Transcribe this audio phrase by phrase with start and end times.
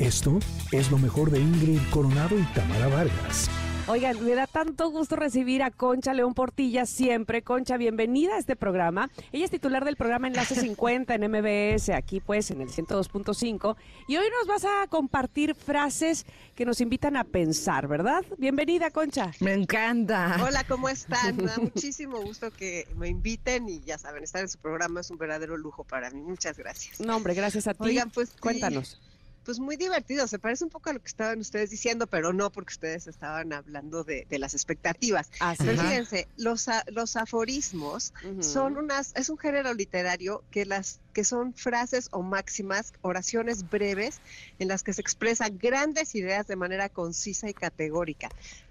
[0.00, 0.38] Esto
[0.72, 3.50] es lo mejor de Ingrid Coronado y Tamara Vargas.
[3.86, 7.42] Oigan, me da tanto gusto recibir a Concha León Portilla siempre.
[7.42, 9.10] Concha, bienvenida a este programa.
[9.30, 13.76] Ella es titular del programa Enlace 50 en MBS, aquí pues en el 102.5.
[14.08, 16.24] Y hoy nos vas a compartir frases
[16.54, 18.24] que nos invitan a pensar, ¿verdad?
[18.38, 19.32] Bienvenida, Concha.
[19.40, 20.38] Me encanta.
[20.42, 21.36] Hola, ¿cómo están?
[21.36, 25.10] Me da muchísimo gusto que me inviten y ya saben, estar en su programa es
[25.10, 26.22] un verdadero lujo para mí.
[26.22, 27.00] Muchas gracias.
[27.00, 27.80] No, hombre, gracias a ti.
[27.82, 28.98] Oigan, pues cuéntanos
[29.44, 30.26] pues muy divertido.
[30.26, 33.52] Se parece un poco a lo que estaban ustedes diciendo, pero no porque ustedes estaban
[33.52, 35.30] hablando de, las expectativas.
[35.58, 41.54] pero fíjense, los, los aforismos son unas, es un género literario que las que son
[41.54, 44.20] frases o máximas, oraciones breves
[44.58, 48.28] en las que se expresan grandes ideas de manera concisa y categórica.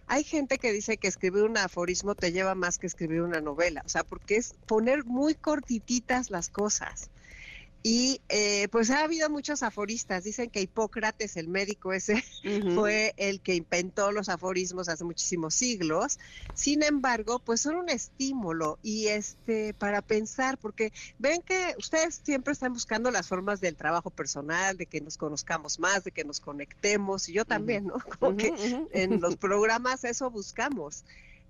[0.07, 3.83] Hay gente que dice que escribir un aforismo te lleva más que escribir una novela,
[3.85, 7.09] o sea, porque es poner muy cortititas las cosas.
[7.81, 10.25] Y eh, pues ha habido muchos aforistas.
[10.25, 12.23] Dicen que Hipócrates, el médico ese,
[12.75, 16.19] fue el que inventó los aforismos hace muchísimos siglos.
[16.53, 22.51] Sin embargo, pues son un estímulo y este para pensar, porque ven que ustedes siempre
[22.51, 26.41] están buscando las formas del trabajo personal, de que nos conozcamos más, de que nos
[26.41, 27.29] conectemos.
[27.29, 27.93] Y yo también, ¿no?
[28.19, 28.53] Como que
[28.91, 31.05] en los programas eso buscamos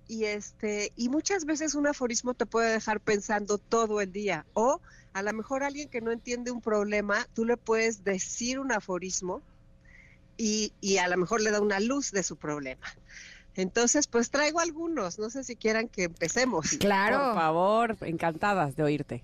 [0.10, 4.46] y este y muchas veces un aforismo te puede dejar pensando todo el día.
[4.54, 4.82] O
[5.14, 9.42] a lo mejor alguien que no entiende un problema tú le puedes decir un aforismo
[10.36, 12.88] y, y a lo mejor le da una luz de su problema.
[13.54, 16.72] Entonces pues traigo algunos no sé si quieran que empecemos.
[16.80, 17.20] Claro.
[17.20, 19.24] Por favor encantadas de oírte.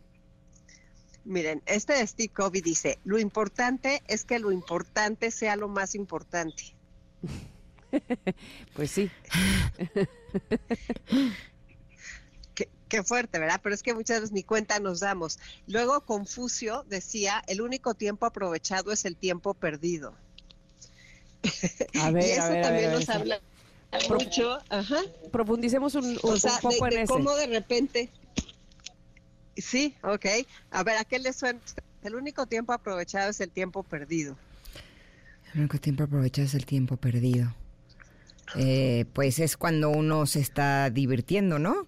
[1.24, 5.96] Miren, este de Steve Covey dice, lo importante es que lo importante sea lo más
[5.96, 6.76] importante.
[8.74, 9.10] pues sí.
[12.88, 13.60] Qué, fuerte, ¿verdad?
[13.62, 15.40] Pero es que muchas veces ni cuenta nos damos.
[15.68, 20.14] Luego Confucio decía, el único tiempo aprovechado es el tiempo perdido.
[22.00, 23.42] A ver, y eso también nos habla
[24.10, 24.60] mucho.
[24.70, 25.02] Ajá.
[25.32, 28.10] Profundicemos un, poco de, en cómo de repente...
[29.58, 30.26] Sí, ok.
[30.72, 31.60] A ver, ¿a qué le suena?
[32.04, 34.38] El único tiempo aprovechado es el tiempo perdido.
[35.54, 37.54] El único tiempo aprovechado es el tiempo perdido.
[38.56, 41.88] Eh, pues es cuando uno se está divirtiendo, ¿no?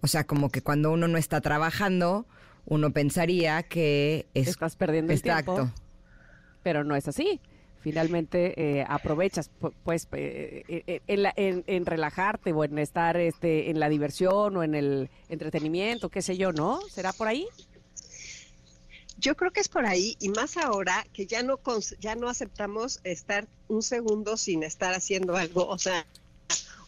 [0.00, 2.26] O sea, como que cuando uno no está trabajando,
[2.64, 5.70] uno pensaría que estás perdiendo el tiempo.
[6.62, 7.40] Pero no es así.
[7.80, 9.50] Finalmente eh, aprovechas,
[9.84, 15.10] pues, eh, en, en, relajarte o en estar este, en la diversión o en el
[15.30, 16.80] entretenimiento, qué sé yo, ¿no?
[16.90, 17.46] ¿Será por ahí?
[19.20, 21.60] Yo creo que es por ahí y más ahora que ya no
[21.98, 26.06] ya no aceptamos estar un segundo sin estar haciendo algo, o sea,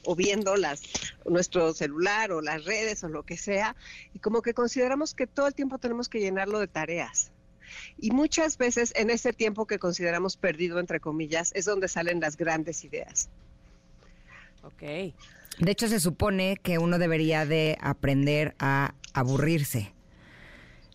[0.07, 0.81] o viendo las
[1.27, 3.77] nuestro celular o las redes o lo que sea
[4.15, 7.31] y como que consideramos que todo el tiempo tenemos que llenarlo de tareas.
[7.99, 12.39] Y muchas veces en ese tiempo que consideramos perdido entre comillas es donde salen las
[12.39, 13.29] grandes ideas.
[14.63, 15.13] Ok.
[15.59, 19.93] De hecho se supone que uno debería de aprender a aburrirse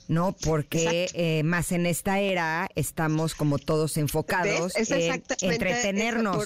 [0.07, 0.33] ¿no?
[0.43, 6.45] Porque eh, más en esta era estamos como todos enfocados en entretenernos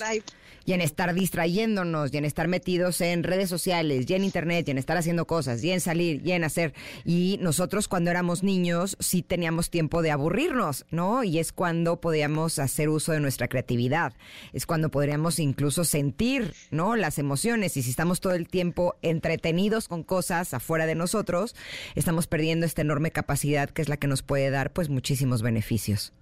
[0.66, 4.72] y en estar distrayéndonos y en estar metidos en redes sociales y en internet y
[4.72, 6.73] en estar haciendo cosas y en salir y en hacer.
[7.06, 11.23] Y nosotros cuando éramos niños sí teníamos tiempo de aburrirnos, ¿no?
[11.23, 14.13] Y es cuando podíamos hacer uso de nuestra creatividad.
[14.53, 16.95] Es cuando podríamos incluso sentir, ¿no?
[16.95, 17.78] Las emociones.
[17.78, 21.56] Y si estamos todo el tiempo entretenidos con cosas afuera de nosotros,
[21.95, 26.13] estamos perdiendo esta enorme capacidad que es la que nos puede dar pues muchísimos beneficios.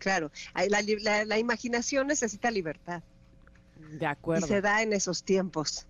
[0.00, 3.02] Claro, la, la, imaginación necesita libertad.
[3.92, 4.46] De acuerdo.
[4.46, 5.86] Y se da en esos tiempos.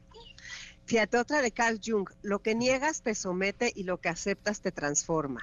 [0.85, 4.73] Fíjate, otra de Carl Jung, lo que niegas te somete y lo que aceptas te
[4.73, 5.41] transforma.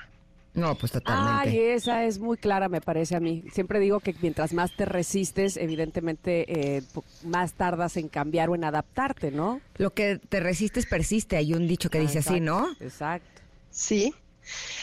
[0.53, 1.50] No, pues totalmente.
[1.50, 3.45] Ay, esa es muy clara, me parece a mí.
[3.53, 6.84] Siempre digo que mientras más te resistes, evidentemente eh,
[7.23, 9.61] más tardas en cambiar o en adaptarte, ¿no?
[9.78, 11.38] Lo que te resistes persiste.
[11.38, 12.67] Hay un dicho que dice así, ¿no?
[12.81, 13.41] Exacto.
[13.69, 14.13] Sí,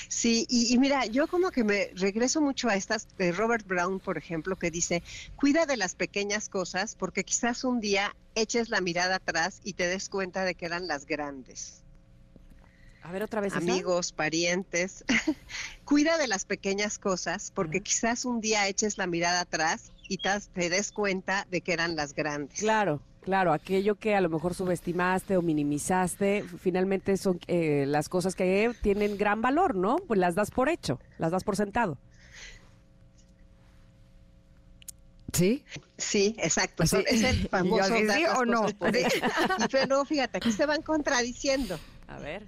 [0.08, 4.18] Sí, y, mira, yo como que me regreso mucho a estas de Robert Brown, por
[4.18, 5.02] ejemplo, que dice,
[5.36, 9.86] cuida de las pequeñas cosas porque quizás un día eches la mirada atrás y te
[9.86, 11.84] des cuenta de que eran las grandes.
[13.04, 13.54] A ver otra vez.
[13.54, 15.04] Amigos, parientes.
[15.84, 20.70] cuida de las pequeñas cosas porque quizás un día eches la mirada atrás y te
[20.70, 22.60] des cuenta de que eran las grandes.
[22.60, 23.02] Claro.
[23.24, 28.70] Claro, aquello que a lo mejor subestimaste o minimizaste, finalmente son eh, las cosas que
[28.82, 29.96] tienen gran valor, ¿no?
[29.96, 31.96] Pues las das por hecho, las das por sentado.
[35.32, 35.64] ¿Sí?
[35.96, 36.82] Sí, exacto.
[36.82, 37.96] Es el famoso.
[37.96, 38.66] ¿Sí o no?
[39.70, 41.78] Pero fíjate, aquí se van contradiciendo.
[42.06, 42.44] A ver.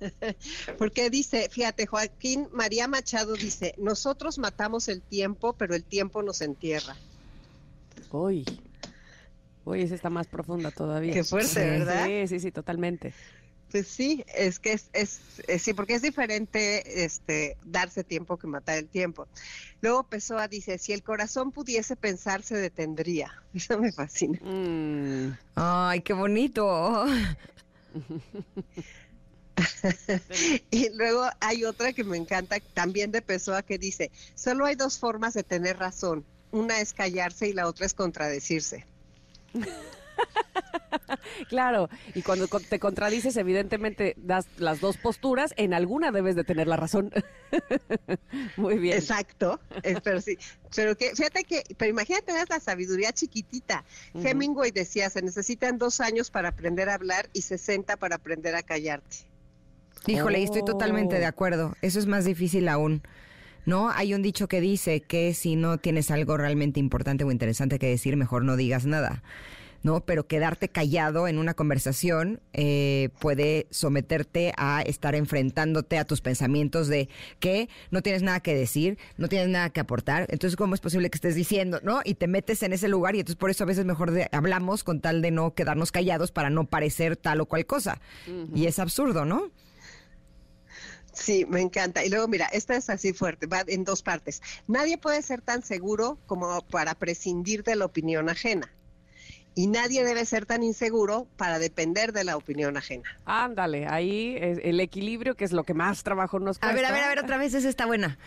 [0.78, 6.40] Porque dice, fíjate, Joaquín María Machado dice, nosotros matamos el tiempo, pero el tiempo nos
[6.40, 6.96] entierra.
[8.12, 8.44] Uy,
[9.64, 11.12] uy, esa está más profunda todavía.
[11.12, 12.06] Qué fuerte, ¿verdad?
[12.06, 13.14] Sí, sí, sí, totalmente.
[13.74, 15.20] Pues sí, es que es, es,
[15.60, 19.26] sí, porque es diferente este darse tiempo que matar el tiempo.
[19.80, 23.32] Luego Pessoa dice, si el corazón pudiese pensar, se detendría.
[23.54, 24.38] Eso me fascina.
[24.42, 25.36] Mm.
[25.56, 27.04] Ay, qué bonito.
[30.70, 35.00] y luego hay otra que me encanta, también de Pessoa, que dice, solo hay dos
[35.00, 36.24] formas de tener razón.
[36.52, 38.86] Una es callarse y la otra es contradecirse.
[41.48, 46.66] claro, y cuando te contradices, evidentemente das las dos posturas, en alguna debes de tener
[46.66, 47.10] la razón.
[48.56, 48.98] Muy bien.
[48.98, 49.60] Exacto,
[50.02, 50.38] pero sí,
[50.74, 53.84] pero que, fíjate que, pero imagínate la sabiduría chiquitita.
[54.14, 58.62] Hemingway decía, se necesitan dos años para aprender a hablar y 60 para aprender a
[58.62, 59.18] callarte.
[60.06, 61.28] Híjole, estoy totalmente de oh.
[61.28, 61.76] acuerdo.
[61.80, 63.02] Eso es más difícil aún.
[63.66, 63.90] ¿No?
[63.90, 67.88] Hay un dicho que dice que si no tienes algo realmente importante o interesante que
[67.88, 69.22] decir, mejor no digas nada.
[69.84, 70.00] ¿no?
[70.00, 76.88] Pero quedarte callado en una conversación eh, puede someterte a estar enfrentándote a tus pensamientos
[76.88, 77.08] de
[77.38, 80.26] que no tienes nada que decir, no tienes nada que aportar.
[80.30, 82.00] Entonces, ¿cómo es posible que estés diciendo, no?
[82.02, 85.00] Y te metes en ese lugar y entonces por eso a veces mejor hablamos con
[85.00, 88.00] tal de no quedarnos callados para no parecer tal o cual cosa.
[88.54, 89.50] Y es absurdo, ¿no?
[91.14, 92.04] Sí, me encanta.
[92.04, 94.42] Y luego, mira, esta es así fuerte, va en dos partes.
[94.66, 98.70] Nadie puede ser tan seguro como para prescindir de la opinión ajena.
[99.56, 103.08] Y nadie debe ser tan inseguro para depender de la opinión ajena.
[103.24, 106.70] Ándale, ahí el equilibrio, que es lo que más trabajo nos cuesta.
[106.70, 108.18] A ver, a ver, a ver, otra vez esa está buena.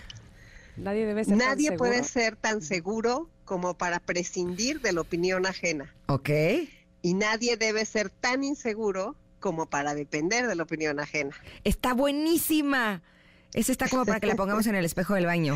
[0.77, 5.93] Nadie debe ser Nadie puede ser tan seguro como para prescindir de la opinión ajena.
[6.07, 6.29] Ok.
[7.01, 11.35] Y nadie debe ser tan inseguro como para depender de la opinión ajena.
[11.63, 13.01] Está buenísima.
[13.53, 15.55] Esa está como para que la pongamos en el espejo del baño.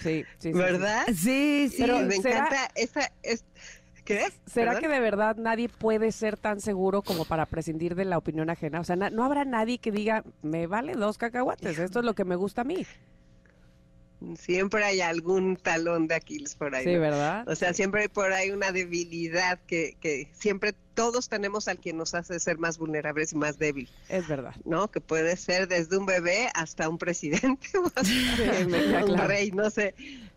[0.00, 1.04] Sí, sí, ¿Verdad?
[1.14, 1.76] Sí, sí.
[1.78, 3.10] Pero me encanta esa...
[4.04, 4.26] ¿Qué?
[4.44, 8.50] ¿Será que de verdad nadie puede ser tan seguro como para prescindir de la opinión
[8.50, 8.80] ajena?
[8.80, 12.26] O sea, no habrá nadie que diga, me vale dos cacahuates, esto es lo que
[12.26, 12.86] me gusta a mí.
[14.38, 16.84] Siempre hay algún talón de Aquiles por ahí.
[16.84, 17.48] Sí, ¿verdad?
[17.48, 21.92] O sea, siempre hay por ahí una debilidad que, que siempre todos tenemos al que
[21.92, 23.88] nos hace ser más vulnerables y más débil.
[24.08, 24.54] Es verdad.
[24.64, 24.90] ¿No?
[24.90, 29.94] Que puede ser desde un bebé hasta un presidente o hasta un rey, no sé.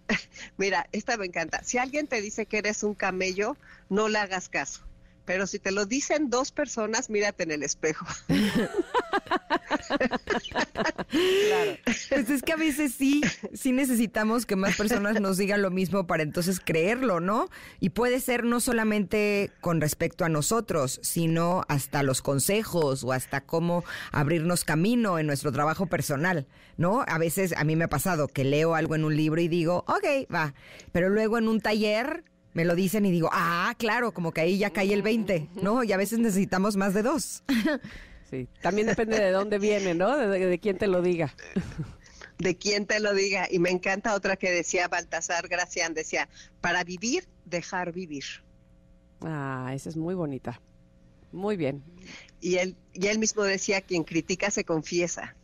[0.58, 1.64] Mira, esta me encanta.
[1.64, 3.58] Si alguien te dice que eres un camello,
[3.90, 4.82] no le hagas caso.
[5.26, 8.06] Pero si te lo dicen dos personas, mírate en el espejo.
[11.10, 11.78] claro.
[12.10, 13.22] Pues es que a veces sí,
[13.54, 17.50] sí necesitamos que más personas nos digan lo mismo para entonces creerlo, ¿no?
[17.80, 23.42] Y puede ser no solamente con respecto a nosotros, sino hasta los consejos o hasta
[23.42, 27.04] cómo abrirnos camino en nuestro trabajo personal, ¿no?
[27.08, 29.86] A veces a mí me ha pasado que leo algo en un libro y digo,
[29.88, 30.54] ok, va,
[30.92, 32.24] pero luego en un taller
[32.54, 35.84] me lo dicen y digo, ah, claro, como que ahí ya cae el 20, ¿no?
[35.84, 37.44] Y a veces necesitamos más de dos.
[38.30, 40.18] Sí, también depende de dónde viene, ¿no?
[40.18, 41.34] De, quién te lo diga.
[42.38, 43.48] De quién te lo diga.
[43.50, 46.28] Y me encanta otra que decía Baltasar Gracián, decía,
[46.60, 48.26] para vivir, dejar vivir.
[49.22, 50.62] Ah, esa es muy bonita.
[51.32, 51.84] Muy bien.
[52.42, 55.37] Y él, y él mismo decía, quien critica se confiesa.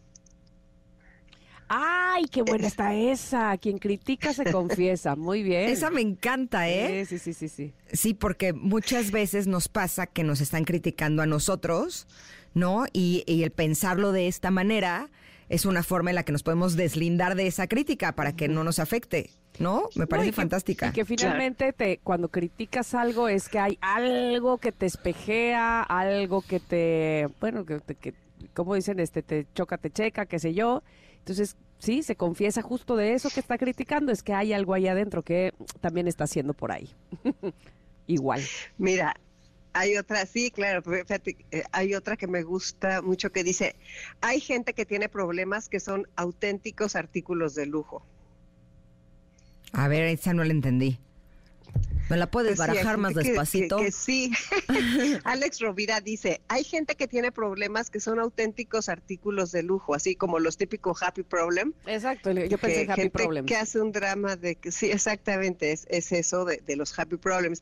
[1.76, 3.58] ¡Ay, qué buena está esa!
[3.58, 5.16] Quien critica se confiesa.
[5.18, 5.70] Muy bien.
[5.70, 7.04] Esa me encanta, ¿eh?
[7.06, 7.74] Sí, sí, sí, sí.
[7.92, 12.08] Sí, porque muchas veces nos pasa que nos están criticando a nosotros,
[12.54, 12.86] ¿no?
[12.94, 15.10] Y, el pensarlo de esta manera
[15.50, 18.64] es una forma en la que nos podemos deslindar de esa crítica para que no
[18.64, 19.32] nos afecte.
[19.60, 19.88] ¿No?
[19.96, 20.88] Me parece fantástica.
[20.88, 26.42] Y que finalmente te, cuando criticas algo es que hay algo que te espejea, algo
[26.42, 28.16] que te, bueno, que, que
[28.56, 30.82] como dicen, este, te choca, te checa, qué sé yo.
[31.24, 34.90] Entonces, sí, se confiesa justo de eso que está criticando, es que hay algo ahí
[34.90, 36.90] adentro que también está haciendo por ahí.
[38.08, 38.42] Igual.
[38.78, 39.16] Mira,
[39.72, 43.78] hay otra, sí, claro, fíjate, eh, hay otra que me gusta mucho que dice,
[44.20, 48.06] hay gente que tiene problemas que son auténticos artículos de lujo.
[49.72, 51.00] A ver, esa no la entendí.
[52.10, 53.80] ¿Me la puedes pues barajar más despacito?
[53.92, 54.32] sí.
[55.24, 60.16] Alex Rovira dice, hay gente que tiene problemas que son auténticos artículos de lujo, así
[60.16, 61.74] como los típicos happy problem.
[61.86, 63.46] Exacto, yo pensé en happy problem.
[63.46, 67.18] que hace un drama de que sí, exactamente, es, es eso de, de, los happy
[67.18, 67.62] problems.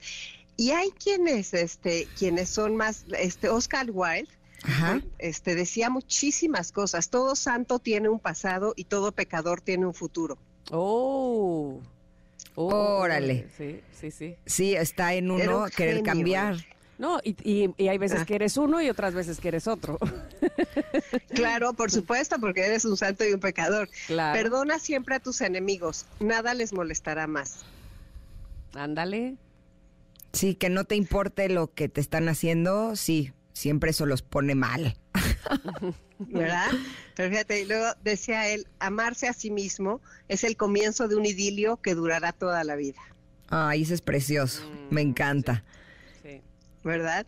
[0.57, 4.29] Y hay quienes, este, quienes son más, este, Oscar Wilde,
[5.17, 7.09] este, decía muchísimas cosas.
[7.09, 10.37] Todo santo tiene un pasado y todo pecador tiene un futuro.
[10.71, 11.79] Oh.
[12.55, 13.47] Órale.
[13.57, 14.35] Sí, sí, sí.
[14.45, 16.57] Sí, está en uno querer cambiar.
[17.01, 18.25] No, y, hay veces ah.
[18.25, 19.97] que eres uno y otras veces que eres otro.
[21.33, 23.89] Claro, por supuesto, porque eres un santo y un pecador.
[24.07, 27.65] Perdona siempre a tus enemigos, nada les molestará más.
[28.75, 29.37] Ándale.
[30.33, 34.53] Sí, que no te importe lo que te están haciendo, sí, siempre eso los pone
[34.53, 34.95] mal.
[36.27, 36.69] ¿Verdad?
[37.15, 41.25] Pero fíjate, y luego decía él, amarse a sí mismo es el comienzo de un
[41.25, 42.99] idilio que durará toda la vida.
[43.49, 45.63] Ay, eso es precioso, me mm, encanta.
[46.83, 47.25] ¿verdad?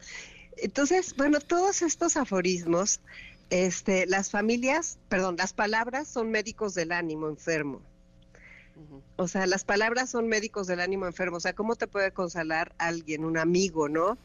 [0.58, 3.02] Entonces, bueno, todos estos aforismos,
[3.50, 7.82] este, las familias, perdón, las palabras son médicos del ánimo enfermo.
[9.16, 11.38] O sea, las palabras son médicos del ánimo enfermo.
[11.38, 14.18] O sea, ¿cómo te puede consolar alguien, un amigo, no?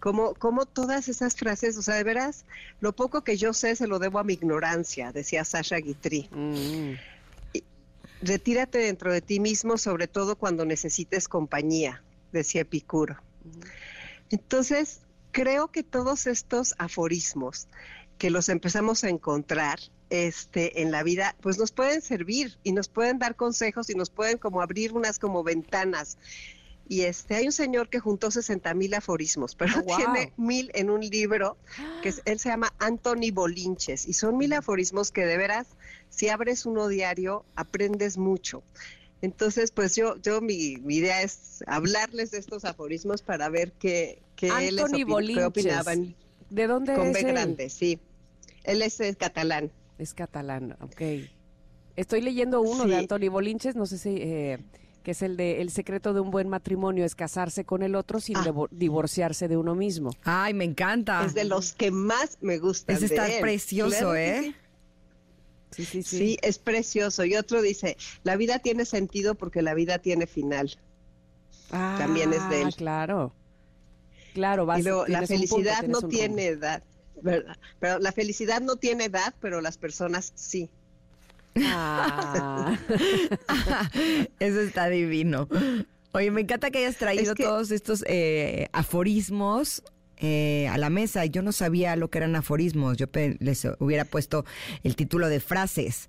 [0.00, 2.44] Como, como todas esas frases, o sea, de veras,
[2.80, 6.28] lo poco que yo sé se lo debo a mi ignorancia, decía Sasha Guitry.
[6.30, 6.94] Mm.
[8.22, 12.02] retírate dentro de ti mismo, sobre todo cuando necesites compañía,
[12.32, 13.16] decía Epicuro.
[14.30, 15.00] Entonces,
[15.32, 17.68] creo que todos estos aforismos
[18.18, 19.80] que los empezamos a encontrar
[20.10, 24.10] este, en la vida, pues nos pueden servir y nos pueden dar consejos y nos
[24.10, 26.18] pueden como abrir unas como ventanas.
[26.90, 30.90] Y este, hay un señor que juntó 60 mil aforismos, pero oh, tiene mil en
[30.90, 31.56] un libro
[32.02, 35.68] que él se llama Anthony Bolinches y son mil aforismos que de veras,
[36.08, 38.64] si abres uno diario, aprendes mucho.
[39.22, 44.50] Entonces, pues yo, yo mi, idea es hablarles de estos aforismos para ver qué, qué,
[44.72, 44.82] les
[45.44, 46.16] opinaban.
[46.50, 48.00] ¿De dónde Con es B grande, sí.
[48.64, 49.70] Él es, catalán.
[49.96, 51.02] Es catalán, ok.
[51.94, 54.16] Estoy leyendo uno de Anthony Bolinches, no sé si...
[54.16, 54.58] Eh,
[55.02, 58.20] que es el de el secreto de un buen matrimonio es casarse con el otro
[58.20, 58.52] sin ah.
[58.70, 60.10] divorciarse de uno mismo.
[60.24, 61.24] Ay, me encanta.
[61.24, 62.96] Es de los que más me gustan.
[62.96, 64.54] Es está precioso, ¿eh?
[65.70, 66.38] Sí, sí, sí.
[66.42, 67.24] es precioso.
[67.24, 70.76] Y otro dice, la vida tiene sentido porque la vida tiene final.
[71.70, 72.74] Ah, También es de él.
[72.74, 73.32] Claro.
[74.34, 76.84] Claro, vas, y la felicidad no tiene edad,
[77.20, 77.56] ¿verdad?
[77.80, 80.70] Pero la felicidad no tiene edad, pero las personas sí.
[81.56, 82.78] Ah.
[84.38, 85.48] Eso está divino.
[86.12, 89.82] Oye, me encanta que hayas traído todos estos eh, aforismos
[90.16, 91.24] eh, a la mesa.
[91.26, 92.96] Yo no sabía lo que eran aforismos.
[92.96, 93.06] Yo
[93.38, 94.44] les hubiera puesto
[94.82, 96.08] el título de frases.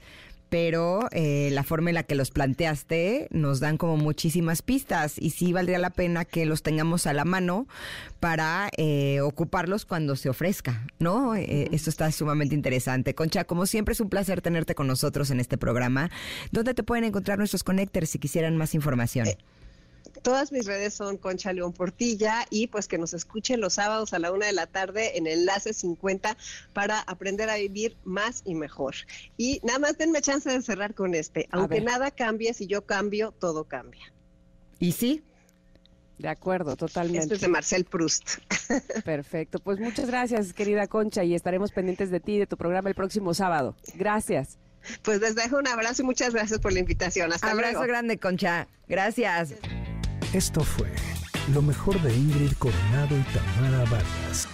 [0.52, 5.30] Pero eh, la forma en la que los planteaste nos dan como muchísimas pistas y
[5.30, 7.68] sí valdría la pena que los tengamos a la mano
[8.20, 11.36] para eh, ocuparlos cuando se ofrezca, ¿no?
[11.36, 13.16] esto está sumamente interesante.
[13.16, 16.12] Concha, como siempre es un placer tenerte con nosotros en este programa.
[16.52, 19.28] ¿Dónde te pueden encontrar nuestros connectors si quisieran más información?
[20.22, 24.20] Todas mis redes son Concha León Portilla y pues que nos escuchen los sábados a
[24.20, 26.38] la una de la tarde en Enlace 50
[26.74, 28.96] para aprender a vivir más y mejor.
[29.38, 31.48] Y nada más denme chance de cerrar con este.
[31.52, 34.14] Aunque nada cambie, si yo cambio, todo cambia.
[34.80, 35.24] ¿Y sí?
[36.22, 37.24] De acuerdo, totalmente.
[37.24, 38.38] Esto es de Marcel Proust.
[39.06, 39.58] Perfecto.
[39.58, 42.96] Pues muchas gracias, querida Concha, y estaremos pendientes de ti y de tu programa el
[42.96, 43.76] próximo sábado.
[43.96, 44.60] Gracias.
[45.02, 47.34] Pues les dejo un abrazo y muchas gracias por la invitación.
[47.34, 48.68] Hasta abrazo grande, Concha.
[48.88, 49.56] Gracias.
[50.34, 50.88] Esto fue
[51.54, 54.48] lo mejor de Ingrid Coronado y Tamara Vargas.